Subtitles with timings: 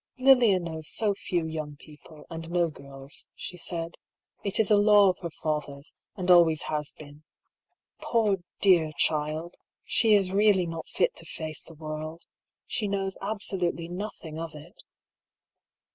[0.17, 3.97] "Lilia knows so few young people, and no girls," she said."
[4.43, 7.21] It is a law of her father's, and always has been.
[8.01, 9.57] Poor dear child!
[9.85, 12.25] she is really not fit to face the world.
[12.65, 14.81] She knows absolutely nothing of it."